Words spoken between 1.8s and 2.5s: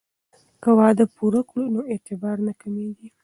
اعتبار